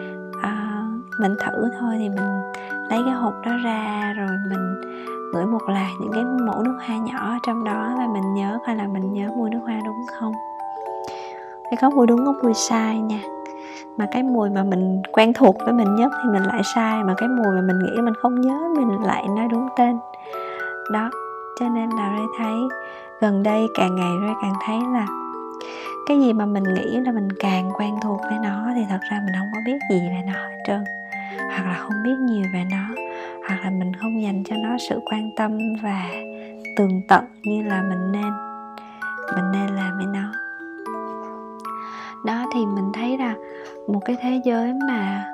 mình 1.18 1.34
thử 1.40 1.70
thôi 1.80 1.94
thì 1.98 2.08
mình 2.08 2.40
lấy 2.90 3.02
cái 3.04 3.14
hộp 3.14 3.34
đó 3.46 3.52
ra 3.64 4.12
rồi 4.16 4.28
mình 4.48 4.80
ngửi 5.32 5.46
một 5.46 5.68
loạt 5.68 5.90
những 6.00 6.12
cái 6.12 6.24
mẫu 6.24 6.62
nước 6.62 6.78
hoa 6.86 6.96
nhỏ 6.96 7.38
trong 7.46 7.64
đó 7.64 7.94
và 7.98 8.06
mình 8.06 8.34
nhớ 8.34 8.58
coi 8.66 8.76
là 8.76 8.86
mình 8.86 9.12
nhớ 9.12 9.28
mùi 9.36 9.50
nước 9.50 9.60
hoa 9.66 9.80
đúng 9.84 10.06
không? 10.20 10.32
Thì 11.70 11.76
có 11.80 11.90
mùi 11.90 12.06
đúng 12.06 12.26
có 12.26 12.32
mùi 12.42 12.54
sai 12.54 12.98
nha. 12.98 13.20
Mà 13.96 14.06
cái 14.12 14.22
mùi 14.22 14.50
mà 14.50 14.62
mình 14.62 15.02
quen 15.12 15.32
thuộc 15.32 15.56
với 15.64 15.72
mình 15.72 15.94
nhất 15.94 16.12
thì 16.22 16.30
mình 16.32 16.42
lại 16.42 16.62
sai, 16.74 17.04
mà 17.04 17.14
cái 17.16 17.28
mùi 17.28 17.54
mà 17.54 17.60
mình 17.60 17.78
nghĩ 17.78 18.00
mình 18.02 18.14
không 18.14 18.40
nhớ 18.40 18.60
mình 18.76 19.02
lại 19.02 19.24
nói 19.36 19.48
đúng 19.50 19.68
tên. 19.78 19.98
Đó, 20.92 21.10
cho 21.60 21.68
nên 21.68 21.90
là 21.90 22.14
Ray 22.16 22.26
thấy 22.38 22.54
gần 23.20 23.42
đây 23.42 23.68
càng 23.74 23.96
ngày 23.96 24.12
Ray 24.22 24.34
càng 24.42 24.54
thấy 24.66 24.76
là 24.92 25.06
cái 26.06 26.20
gì 26.20 26.32
mà 26.32 26.46
mình 26.46 26.64
nghĩ 26.64 27.00
là 27.00 27.12
mình 27.12 27.28
càng 27.40 27.70
quen 27.78 27.94
thuộc 28.02 28.20
với 28.20 28.38
nó 28.42 28.72
thì 28.76 28.82
thật 28.88 29.00
ra 29.10 29.20
mình 29.24 29.34
không 29.38 29.48
có 29.54 29.60
biết 29.66 29.78
gì 29.90 30.08
về 30.08 30.22
nó 30.26 30.32
hết 30.32 30.58
trơn 30.66 30.84
hoặc 31.38 31.66
là 31.66 31.78
không 31.78 32.02
biết 32.04 32.16
nhiều 32.20 32.44
về 32.54 32.64
nó, 32.70 33.02
hoặc 33.48 33.60
là 33.64 33.70
mình 33.70 33.92
không 34.00 34.22
dành 34.22 34.42
cho 34.44 34.56
nó 34.56 34.76
sự 34.88 35.00
quan 35.04 35.30
tâm 35.36 35.58
và 35.82 36.02
tường 36.76 37.00
tận 37.08 37.24
như 37.42 37.62
là 37.62 37.82
mình 37.82 38.12
nên 38.12 38.32
mình 39.36 39.52
nên 39.52 39.76
làm 39.76 39.96
với 39.96 40.06
nó. 40.06 40.32
Đó, 42.24 42.46
thì 42.54 42.66
mình 42.66 42.92
thấy 42.94 43.18
là 43.18 43.34
một 43.88 44.00
cái 44.04 44.16
thế 44.22 44.40
giới 44.44 44.72
mà 44.88 45.24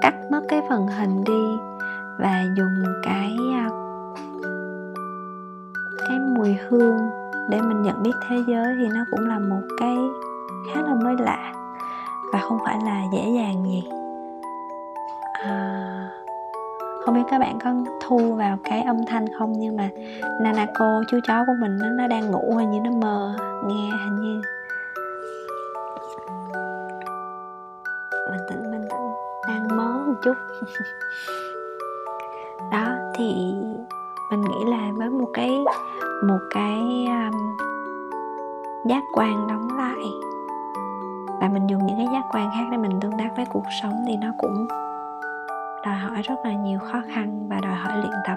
cắt 0.00 0.14
mất 0.30 0.42
cái 0.48 0.60
phần 0.68 0.86
hình 0.86 1.24
đi 1.24 1.56
và 2.18 2.44
dùng 2.56 2.84
cái 3.04 3.36
à, 3.52 3.68
cái 6.08 6.18
mùi 6.36 6.56
hương 6.68 6.98
để 7.50 7.60
mình 7.60 7.82
nhận 7.82 8.02
biết 8.02 8.12
thế 8.28 8.36
giới 8.48 8.74
thì 8.78 8.88
nó 8.94 9.04
cũng 9.10 9.28
là 9.28 9.38
một 9.38 9.62
cái 9.78 9.96
khá 10.68 10.82
là 10.82 10.94
mới 10.94 11.14
lạ 11.18 11.52
và 12.32 12.38
không 12.38 12.58
phải 12.64 12.78
là 12.84 13.02
dễ 13.12 13.30
dàng 13.36 13.64
gì 13.64 13.82
à, 15.42 16.08
không 17.04 17.14
biết 17.14 17.22
các 17.30 17.38
bạn 17.38 17.58
có 17.64 17.74
thu 18.00 18.34
vào 18.34 18.58
cái 18.64 18.82
âm 18.82 18.96
thanh 19.06 19.24
không 19.38 19.52
nhưng 19.56 19.76
mà 19.76 19.88
Nanako 20.40 21.02
chú 21.08 21.18
chó 21.26 21.44
của 21.46 21.54
mình 21.60 21.78
nó, 21.78 21.88
nó 21.88 22.06
đang 22.06 22.30
ngủ 22.30 22.54
hình 22.56 22.70
như 22.70 22.80
nó 22.80 22.90
mơ 22.90 23.34
nghe 23.66 23.90
hình 24.04 24.16
như. 24.20 24.40
Bình 28.30 28.40
tĩnh 28.48 28.70
bình 28.72 28.88
tĩnh 28.90 29.12
đang 29.48 29.76
mớ 29.76 30.06
một 30.06 30.14
chút. 30.24 30.34
Đó 32.72 32.94
thì 33.14 33.54
mình 34.30 34.40
nghĩ 34.40 34.64
là 34.70 34.90
với 34.96 35.10
một 35.10 35.30
cái 35.34 35.50
một 36.22 36.40
cái 36.50 37.06
um, 37.06 37.56
giác 38.86 39.02
quan 39.12 39.46
đóng 39.46 39.78
lại 39.78 40.04
và 41.40 41.48
mình 41.48 41.66
dùng 41.66 41.86
những 41.86 41.96
cái 41.96 42.06
giác 42.12 42.22
quan 42.32 42.50
khác 42.50 42.64
để 42.70 42.76
mình 42.76 43.00
tương 43.00 43.18
tác 43.18 43.28
với 43.36 43.46
cuộc 43.52 43.64
sống 43.82 43.94
thì 44.06 44.16
nó 44.16 44.28
cũng 44.38 44.66
đòi 45.84 45.94
hỏi 45.94 46.22
rất 46.22 46.34
là 46.44 46.52
nhiều 46.52 46.78
khó 46.78 47.02
khăn 47.14 47.46
và 47.48 47.60
đòi 47.62 47.74
hỏi 47.74 47.92
luyện 47.96 48.12
tập. 48.26 48.36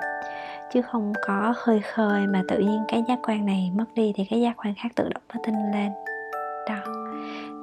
Chứ 0.73 0.81
không 0.81 1.13
có 1.27 1.53
khơi 1.57 1.79
khơi 1.79 2.27
mà 2.27 2.43
tự 2.47 2.57
nhiên 2.57 2.83
cái 2.87 3.03
giác 3.07 3.19
quan 3.27 3.45
này 3.45 3.71
mất 3.75 3.85
đi 3.95 4.13
thì 4.15 4.25
cái 4.29 4.41
giác 4.41 4.53
quan 4.57 4.73
khác 4.77 4.89
tự 4.95 5.03
động 5.03 5.23
nó 5.33 5.39
tinh 5.45 5.55
lên. 5.73 5.91
Đó. 6.69 6.91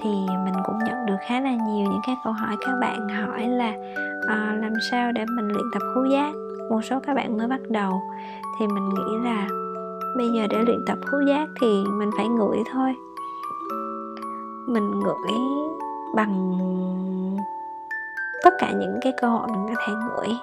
Thì 0.02 0.10
mình 0.44 0.54
cũng 0.64 0.78
nhận 0.86 1.06
được 1.06 1.16
khá 1.28 1.40
là 1.40 1.50
nhiều 1.50 1.90
những 1.90 2.00
cái 2.06 2.16
câu 2.24 2.32
hỏi 2.32 2.56
các 2.66 2.72
bạn 2.80 3.08
hỏi 3.08 3.48
là 3.48 3.72
à, 4.28 4.56
làm 4.60 4.72
sao 4.90 5.12
để 5.12 5.24
mình 5.36 5.48
luyện 5.48 5.64
tập 5.72 5.82
khứu 5.94 6.04
giác? 6.04 6.32
Một 6.70 6.80
số 6.84 7.00
các 7.00 7.14
bạn 7.14 7.38
mới 7.38 7.48
bắt 7.48 7.60
đầu. 7.70 8.02
Thì 8.58 8.66
mình 8.66 8.88
nghĩ 8.88 9.28
là 9.28 9.48
bây 10.16 10.28
giờ 10.28 10.46
để 10.50 10.56
luyện 10.66 10.84
tập 10.86 10.98
khứu 11.06 11.20
giác 11.28 11.48
thì 11.60 11.84
mình 11.98 12.10
phải 12.16 12.28
ngửi 12.28 12.58
thôi. 12.72 12.94
Mình 14.68 15.00
ngửi 15.00 15.38
bằng 16.14 16.52
tất 18.42 18.54
cả 18.58 18.72
những 18.72 18.98
cái 19.02 19.12
cơ 19.20 19.28
hội 19.28 19.48
mình 19.48 19.66
có 19.74 19.82
thể 19.86 19.92
ngửi. 19.92 20.36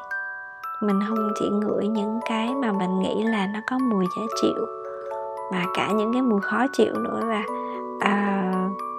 Mình 0.82 1.00
không 1.08 1.30
chỉ 1.40 1.50
ngửi 1.50 1.88
những 1.88 2.20
cái 2.30 2.56
mà 2.56 2.72
mình 2.72 3.00
nghĩ 3.00 3.24
là 3.24 3.48
nó 3.54 3.60
có 3.68 3.78
mùi 3.78 4.06
dễ 4.18 4.22
chịu 4.42 4.66
mà 5.52 5.66
cả 5.76 5.92
những 5.92 6.14
cái 6.14 6.22
mùi 6.22 6.42
khó 6.42 6.66
chịu 6.74 6.94
nữa 6.94 7.20
là 7.26 7.44
à, 8.00 8.44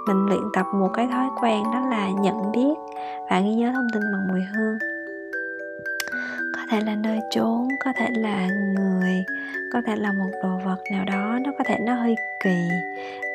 mình 0.07 0.27
luyện 0.27 0.43
tập 0.53 0.67
một 0.75 0.89
cái 0.95 1.07
thói 1.07 1.29
quen 1.41 1.63
đó 1.73 1.81
là 1.91 2.11
nhận 2.11 2.53
biết 2.53 2.75
và 3.31 3.41
ghi 3.41 3.55
nhớ 3.55 3.73
thông 3.75 3.87
tin 3.93 4.03
bằng 4.13 4.29
mùi 4.29 4.41
hương. 4.41 4.79
Có 6.57 6.63
thể 6.71 6.81
là 6.81 6.95
nơi 6.95 7.21
trốn 7.31 7.69
có 7.85 7.93
thể 7.97 8.07
là 8.11 8.49
người 8.75 9.25
có 9.73 9.83
thể 9.87 9.97
là 9.97 10.13
một 10.13 10.31
đồ 10.43 10.61
vật 10.65 10.79
nào 10.93 11.05
đó 11.05 11.39
nó 11.45 11.51
có 11.59 11.65
thể 11.65 11.79
nó 11.81 11.95
hơi 11.95 12.15
kỳ. 12.45 12.69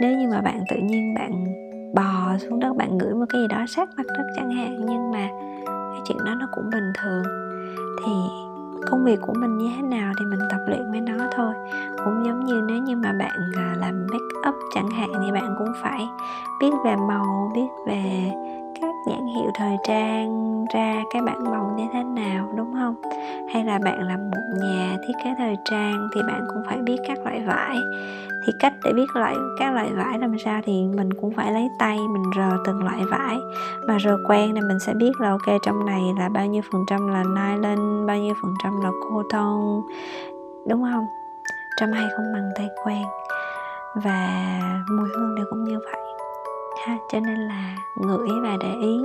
Nếu 0.02 0.18
như 0.18 0.28
mà 0.28 0.42
bạn 0.42 0.64
tự 0.70 0.76
nhiên 0.76 1.14
bạn 1.14 1.46
bò 1.94 2.38
xuống 2.38 2.60
đất 2.60 2.76
bạn 2.78 2.98
ngửi 2.98 3.14
một 3.14 3.26
cái 3.30 3.42
gì 3.42 3.48
đó 3.48 3.66
sát 3.68 3.90
mặt 3.98 4.06
đất 4.18 4.24
chẳng 4.36 4.52
hạn 4.52 4.76
nhưng 4.80 5.12
mà 5.12 5.30
cái 5.96 6.02
chuyện 6.06 6.18
đó 6.26 6.36
nó 6.36 6.48
cũng 6.52 6.70
bình 6.70 6.92
thường. 7.02 7.24
Thì 8.06 8.12
công 8.92 9.04
việc 9.04 9.20
của 9.22 9.34
mình 9.34 9.58
như 9.58 9.70
thế 9.76 9.82
nào 9.82 10.14
thì 10.20 10.26
mình 10.26 10.40
tập 10.52 10.60
luyện 10.68 10.92
với 10.92 11.02
nó 11.02 11.28
thôi. 11.36 11.54
Cũng 12.06 12.26
giống 12.26 12.46
như 12.46 12.62
nếu 12.68 12.78
như 12.78 12.96
mà 12.96 13.14
bạn 13.20 13.40
à, 13.58 13.76
làm 13.80 14.08
make 14.12 14.50
up 14.50 14.56
chẳng 14.74 14.90
hạn 14.90 15.10
thì 15.26 15.32
bạn 15.32 15.56
cũng 15.58 15.74
phải 15.82 16.08
biết 16.60 16.72
về 16.86 16.96
màu, 16.96 17.52
biết 17.56 17.68
về 17.88 18.32
nhãn 19.08 19.26
hiệu 19.36 19.52
thời 19.56 19.78
trang 19.88 20.66
ra 20.74 21.04
cái 21.14 21.22
bảng 21.22 21.52
màu 21.52 21.74
như 21.78 21.84
thế 21.94 22.04
nào, 22.04 22.54
đúng 22.58 22.74
không? 22.74 22.96
Hay 23.54 23.66
là 23.66 23.80
bạn 23.86 24.08
làm 24.08 24.32
một 24.32 24.42
nhà 24.62 24.98
thiết 25.08 25.14
kế 25.24 25.36
thời 25.38 25.56
trang 25.66 26.08
thì 26.16 26.22
bạn 26.28 26.42
cũng 26.54 26.64
phải 26.68 26.78
biết 26.78 26.98
các 27.08 27.18
loại 27.24 27.44
vải. 27.48 27.78
Thì 28.46 28.54
cách 28.60 28.74
để 28.84 28.94
biết 28.94 29.16
loại, 29.16 29.36
các 29.60 29.74
loại 29.74 29.90
vải 29.94 30.20
làm 30.20 30.40
sao 30.46 30.62
thì 30.66 30.84
mình 30.96 31.10
cũng 31.22 31.34
phải 31.34 31.52
lấy 31.52 31.70
tay 31.80 31.98
mình 31.98 32.24
rờ 32.36 32.58
từng 32.66 32.84
loại 32.84 33.00
vải. 33.12 33.38
Mà 33.88 33.98
rờ 34.00 34.18
quen 34.28 34.56
thì 34.56 34.62
mình 34.62 34.80
sẽ 34.80 34.94
biết 34.94 35.12
là 35.20 35.30
ok, 35.30 35.62
trong 35.62 35.86
này 35.86 36.02
là 36.20 36.30
bao 36.30 36.46
nhiêu 36.46 36.62
phần 36.72 36.82
trăm 36.90 37.08
là 37.08 37.24
nylon, 37.24 38.06
bao 38.08 38.18
nhiêu 38.18 38.34
phần 38.42 38.54
trăm 38.64 38.82
là 38.82 38.90
cotton, 39.10 39.82
đúng 40.68 40.84
không? 40.84 41.06
Trăm 41.80 41.92
hay 41.92 42.06
không 42.18 42.34
bằng 42.34 42.52
tay 42.56 42.68
quen. 42.86 43.04
Và 44.04 44.60
mùi 44.92 45.10
hương 45.16 45.36
đều 45.36 45.46
cũng 45.50 45.64
như 45.64 45.80
vậy 45.80 46.05
ha. 46.86 46.98
Cho 47.12 47.20
nên 47.20 47.40
là 47.40 47.76
ngửi 47.98 48.28
và 48.44 48.58
để 48.62 48.74
ý. 48.82 48.98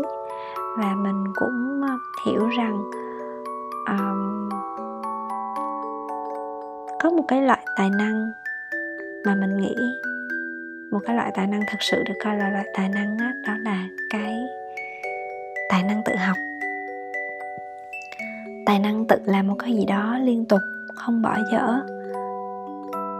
Và 0.79 0.95
mình 0.97 1.25
cũng 1.35 1.81
ờ, 1.83 1.97
hiểu 2.27 2.49
rằng 2.49 2.83
um, 3.89 4.49
có 7.03 7.11
một 7.11 7.25
cái 7.29 7.43
loại 7.43 7.61
tài 7.77 7.91
năng 7.91 8.33
mà 9.27 9.35
mình 9.35 9.57
nghĩ 9.57 9.75
một 10.91 10.99
cái 11.07 11.17
loại 11.17 11.33
tài 11.35 11.47
năng 11.47 11.61
thực 11.71 11.83
sự 11.83 12.03
được 12.07 12.15
coi 12.25 12.37
là 12.37 12.51
loại 12.51 12.65
tài 12.75 12.89
năng 12.89 13.17
đó, 13.19 13.27
đó 13.47 13.53
là 13.59 13.89
cái 14.11 14.35
tài 15.71 15.83
năng 15.83 16.03
tự 16.05 16.17
học. 16.17 16.37
Tài 18.67 18.79
năng 18.79 19.05
tự 19.07 19.17
làm 19.25 19.47
một 19.47 19.57
cái 19.59 19.73
gì 19.73 19.85
đó 19.85 20.19
liên 20.23 20.45
tục 20.45 20.61
không 20.95 21.23
bỏ 21.23 21.37
dở 21.53 21.81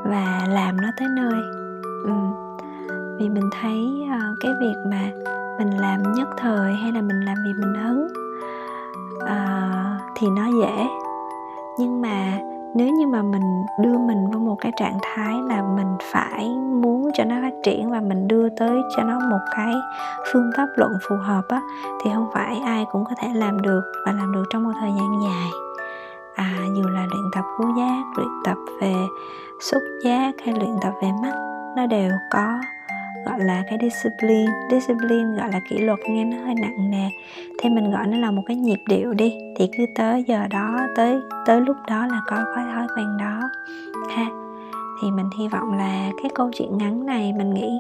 và 0.05 0.47
làm 0.49 0.81
nó 0.81 0.89
tới 0.97 1.09
nơi. 1.09 1.41
Ừ 2.05 2.50
vì 3.21 3.29
mình 3.29 3.51
thấy 3.63 4.05
uh, 4.05 4.37
cái 4.41 4.53
việc 4.61 4.77
mà 4.87 5.11
mình 5.59 5.79
làm 5.81 6.13
nhất 6.13 6.29
thời 6.37 6.75
hay 6.75 6.93
là 6.93 7.01
mình 7.01 7.21
làm 7.21 7.37
vì 7.45 7.53
mình 7.53 7.75
hứng 7.75 8.07
uh, 9.23 10.13
thì 10.17 10.29
nó 10.37 10.47
dễ. 10.61 10.89
Nhưng 11.79 12.03
mà 12.03 12.39
nếu 12.75 12.89
như 12.89 13.07
mà 13.07 13.23
mình 13.23 13.65
đưa 13.83 13.99
mình 13.99 14.31
vào 14.31 14.41
một 14.41 14.57
cái 14.61 14.73
trạng 14.77 14.99
thái 15.03 15.43
là 15.43 15.63
mình 15.63 15.97
phải 16.13 16.49
muốn 16.83 17.11
cho 17.15 17.25
nó 17.25 17.35
phát 17.43 17.55
triển 17.65 17.91
và 17.91 18.01
mình 18.01 18.29
đưa 18.29 18.49
tới 18.49 18.83
cho 18.97 19.03
nó 19.03 19.19
một 19.31 19.41
cái 19.57 19.75
phương 20.33 20.51
pháp 20.57 20.67
luận 20.77 20.93
phù 21.09 21.17
hợp 21.17 21.43
á 21.49 21.61
thì 22.05 22.11
không 22.15 22.31
phải 22.35 22.61
ai 22.65 22.85
cũng 22.93 23.05
có 23.05 23.15
thể 23.23 23.29
làm 23.35 23.61
được 23.63 23.83
và 24.07 24.13
làm 24.13 24.33
được 24.33 24.45
trong 24.53 24.63
một 24.63 24.73
thời 24.81 24.91
gian 24.91 25.23
dài. 25.25 25.51
À 26.35 26.55
dù 26.77 26.83
là 26.83 27.07
luyện 27.11 27.31
tập 27.35 27.45
khứu 27.59 27.77
giác 27.77 28.03
luyện 28.17 28.29
tập 28.45 28.57
về 28.81 28.95
xúc 29.61 29.83
giác 30.05 30.33
hay 30.45 30.55
luyện 30.55 30.77
tập 30.83 30.93
về 31.03 31.09
mắt 31.23 31.33
nó 31.77 31.87
đều 31.87 32.11
có 32.31 32.59
gọi 33.27 33.41
là 33.41 33.63
cái 33.69 33.79
discipline. 33.83 34.53
Discipline 34.71 35.37
gọi 35.39 35.51
là 35.53 35.61
kỷ 35.71 35.79
luật 35.79 35.99
nghe 36.09 36.25
nó 36.25 36.37
hơi 36.45 36.55
nặng 36.61 36.91
nề. 36.91 37.09
Thì 37.63 37.71
mình 37.71 37.91
gọi 37.91 38.07
nó 38.07 38.19
là 38.19 38.31
một 38.31 38.43
cái 38.47 38.57
nhịp 38.57 38.81
điệu 38.89 39.15
đi. 39.15 39.35
Thì 39.57 39.69
cứ 39.79 39.87
tới 39.95 40.25
giờ 40.27 40.47
đó 40.51 40.79
tới 40.97 41.21
tới 41.47 41.61
lúc 41.61 41.77
đó 41.89 42.07
là 42.07 42.21
có 42.27 42.37
cái 42.55 42.65
thói 42.75 42.87
quen 42.97 43.17
đó. 43.19 43.51
Ha. 44.17 44.27
Thì 45.03 45.11
mình 45.11 45.31
hy 45.39 45.49
vọng 45.49 45.79
là 45.79 46.11
cái 46.23 46.31
câu 46.35 46.51
chuyện 46.55 46.79
ngắn 46.79 47.07
này 47.07 47.33
mình 47.33 47.55
nghĩ 47.55 47.79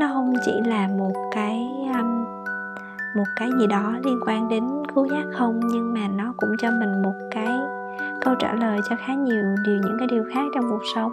nó 0.00 0.08
không 0.12 0.34
chỉ 0.44 0.52
là 0.64 0.88
một 0.98 1.12
cái 1.34 1.66
um, 1.94 2.24
một 3.14 3.24
cái 3.36 3.48
gì 3.60 3.66
đó 3.66 3.94
liên 4.04 4.20
quan 4.26 4.48
đến 4.48 4.64
khứu 4.94 5.06
giác 5.06 5.24
không 5.32 5.60
nhưng 5.72 5.94
mà 5.94 6.08
nó 6.08 6.34
cũng 6.36 6.56
cho 6.58 6.70
mình 6.70 7.02
một 7.02 7.14
cái 7.30 7.48
câu 8.20 8.34
trả 8.34 8.52
lời 8.52 8.80
cho 8.90 8.96
khá 9.06 9.14
nhiều 9.14 9.42
điều 9.64 9.76
những 9.76 9.96
cái 9.98 10.08
điều 10.10 10.24
khác 10.34 10.44
trong 10.54 10.64
cuộc 10.70 10.82
sống. 10.94 11.12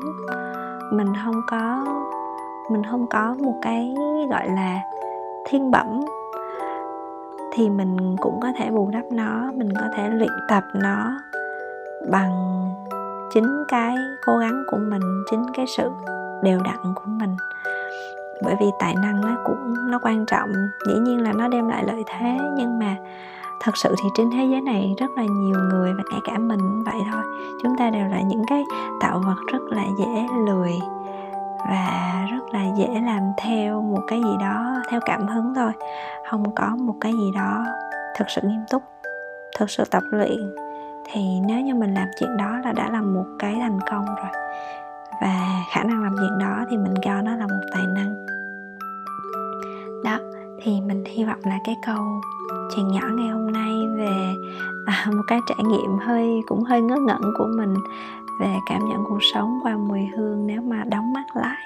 Mình 0.92 1.08
không 1.24 1.42
có 1.48 1.86
mình 2.72 2.84
không 2.92 3.08
có 3.08 3.36
một 3.40 3.54
cái, 3.62 3.96
gọi 4.30 4.48
là, 4.48 4.80
thiên 5.46 5.72
bẩm 5.72 6.02
thì 7.54 7.70
mình 7.70 8.16
cũng 8.22 8.40
có 8.42 8.48
thể 8.58 8.72
bù 8.72 8.90
đắp 8.94 9.04
nó, 9.12 9.52
mình 9.56 9.70
có 9.76 9.86
thể 9.96 10.10
luyện 10.10 10.32
tập 10.50 10.64
nó 10.74 11.20
bằng 12.12 12.32
chính 13.34 13.64
cái 13.68 13.96
cố 14.26 14.38
gắng 14.38 14.64
của 14.72 14.78
mình, 14.78 15.02
chính 15.32 15.44
cái 15.54 15.66
sự 15.68 15.90
đều 16.44 16.60
đặn 16.64 16.94
của 16.96 17.06
mình. 17.06 17.36
Bởi 18.44 18.56
vì 18.60 18.66
tài 18.80 18.96
năng 18.96 19.22
nó 19.22 19.36
cũng 19.46 19.74
nó 19.92 20.00
quan 20.02 20.26
trọng, 20.26 20.50
dĩ 20.88 20.94
nhiên 20.94 21.22
là 21.22 21.34
nó 21.34 21.48
đem 21.48 21.70
lại 21.70 21.84
lợi 21.88 22.04
thế, 22.08 22.38
nhưng 22.58 22.80
mà 22.80 22.96
thật 23.60 23.78
sự 23.78 23.96
thì 24.04 24.10
trên 24.18 24.32
thế 24.32 24.46
giới 24.52 24.62
này 24.62 24.96
rất 25.00 25.12
là 25.18 25.24
nhiều 25.24 25.60
người 25.70 25.94
và 25.94 26.04
ngay 26.12 26.20
cả 26.24 26.38
mình 26.38 26.60
cũng 26.60 26.84
vậy 26.86 27.02
thôi. 27.12 27.24
Chúng 27.64 27.78
ta 27.78 27.90
đều 27.90 28.08
là 28.08 28.22
những 28.22 28.44
cái 28.48 28.64
tạo 29.02 29.22
vật 29.26 29.38
rất 29.54 29.62
là 29.70 29.84
dễ 30.00 30.28
lười 30.46 30.72
và 31.70 32.26
rất 32.32 32.54
là 32.54 32.66
dễ 32.78 33.02
làm 33.06 33.22
theo 33.38 33.82
một 33.82 34.02
cái 34.08 34.22
gì 34.24 34.38
đó 34.40 34.76
theo 34.90 35.00
cảm 35.06 35.28
hứng 35.28 35.54
thôi. 35.56 35.72
Không 36.30 36.56
có 36.56 36.76
một 36.80 36.96
cái 37.02 37.14
gì 37.14 37.32
đó 37.36 37.66
thực 38.18 38.30
sự 38.30 38.42
nghiêm 38.44 38.62
túc 38.70 38.84
thực 39.60 39.70
sự 39.70 39.84
tập 39.92 40.04
luyện. 40.12 40.56
Thì 41.12 41.22
nếu 41.48 41.62
như 41.62 41.76
mình 41.76 41.94
làm 41.94 42.08
chuyện 42.20 42.38
đó 42.38 42.58
là 42.64 42.74
đã 42.74 42.90
là 42.90 43.02
một 43.02 43.26
cái 43.40 43.56
thành 43.60 43.80
công 43.92 44.06
rồi. 44.06 44.32
Và 45.22 45.64
khả 45.72 45.84
năng 45.84 46.04
làm 46.04 46.16
chuyện 46.20 46.38
đó 46.40 46.66
thì 46.70 46.78
mình 46.78 46.94
cho 47.02 47.22
nó 47.22 47.36
là 47.36 47.48
một 47.48 47.64
tài 47.72 47.84
năng. 47.96 48.26
Đó 50.04 50.18
thì 50.64 50.82
mình 50.82 51.04
hy 51.06 51.24
vọng 51.24 51.40
là 51.44 51.60
cái 51.66 51.76
câu 51.86 52.22
chuyện 52.76 52.88
nhỏ 52.88 53.02
ngày 53.18 53.30
hôm 53.30 53.52
nay 53.52 53.74
về 53.98 54.34
à, 54.86 55.06
một 55.16 55.24
cái 55.28 55.40
trải 55.48 55.64
nghiệm 55.64 55.98
hơi 55.98 56.42
cũng 56.48 56.64
hơi 56.64 56.82
ngớ 56.82 56.96
ngẩn 56.96 57.22
của 57.38 57.48
mình 57.58 57.74
về 58.40 58.56
cảm 58.66 58.90
nhận 58.90 59.04
cuộc 59.10 59.24
sống 59.34 59.60
qua 59.64 59.78
mùi 59.78 60.06
hương 60.18 60.48
nếu 60.48 60.62
mà 60.62 60.84
đóng 60.88 61.14
mắt 61.14 61.26
lại. 61.36 61.64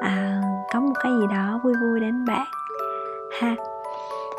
À, 0.00 0.42
có 0.72 0.80
một 0.80 0.94
cái 1.02 1.12
gì 1.20 1.26
đó 1.30 1.60
vui 1.64 1.74
vui 1.74 2.00
đến 2.00 2.24
bạn 2.24 2.46
ha 3.40 3.56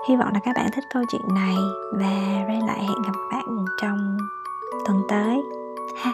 hy 0.08 0.16
vọng 0.16 0.34
là 0.34 0.40
các 0.40 0.56
bạn 0.56 0.70
thích 0.72 0.84
câu 0.94 1.04
chuyện 1.12 1.36
này 1.36 1.56
và 1.94 2.44
Ray 2.48 2.62
lại 2.68 2.80
hẹn 2.80 3.02
gặp 3.02 3.14
bạn 3.32 3.66
trong 3.82 4.18
tuần 4.88 5.02
tới. 5.10 5.42
Ha. 6.04 6.12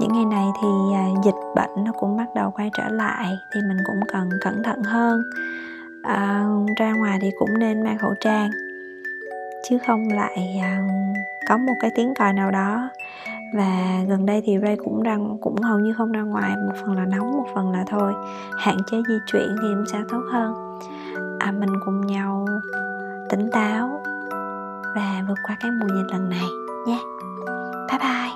Những 0.00 0.12
ngày 0.12 0.24
này 0.24 0.46
thì 0.62 0.68
à, 0.94 1.06
dịch 1.24 1.40
bệnh 1.56 1.84
nó 1.84 1.92
cũng 2.00 2.16
bắt 2.16 2.26
đầu 2.34 2.50
quay 2.50 2.70
trở 2.76 2.88
lại 2.88 3.38
thì 3.54 3.60
mình 3.68 3.76
cũng 3.86 4.00
cần 4.12 4.30
cẩn 4.40 4.62
thận 4.62 4.82
hơn. 4.82 5.22
À, 6.02 6.44
ra 6.76 6.92
ngoài 6.92 7.18
thì 7.22 7.30
cũng 7.38 7.58
nên 7.58 7.82
mang 7.82 7.98
khẩu 7.98 8.14
trang. 8.20 8.50
Chứ 9.68 9.78
không 9.86 10.08
lại 10.12 10.58
à, 10.62 10.82
có 11.48 11.56
một 11.56 11.74
cái 11.80 11.90
tiếng 11.94 12.14
còi 12.14 12.32
nào 12.32 12.50
đó 12.50 12.88
và 13.54 14.04
gần 14.08 14.26
đây 14.26 14.42
thì 14.44 14.58
Ray 14.62 14.76
cũng 14.76 15.02
đang 15.02 15.38
cũng 15.40 15.56
hầu 15.56 15.78
như 15.78 15.94
không 15.94 16.12
ra 16.12 16.22
ngoài 16.22 16.56
một 16.56 16.74
phần 16.82 16.96
là 16.96 17.04
nóng 17.04 17.32
một 17.32 17.46
phần 17.54 17.70
là 17.70 17.84
thôi. 17.88 18.12
Hạn 18.58 18.76
chế 18.90 18.96
di 19.08 19.14
chuyển 19.26 19.56
thì 19.62 19.68
cũng 19.74 19.86
sẽ 19.92 19.98
tốt 20.08 20.22
hơn. 20.32 20.78
À, 21.38 21.52
mình 21.52 21.70
cùng 21.84 22.06
nhau 22.06 22.46
tỉnh 23.30 23.48
táo 23.52 24.02
và 24.94 25.24
vượt 25.28 25.38
qua 25.42 25.56
cái 25.60 25.70
mùa 25.70 25.88
dịch 25.88 26.12
lần 26.12 26.28
này 26.28 26.46
nhé. 26.86 26.98
Bye 27.90 27.98
bye. 27.98 28.27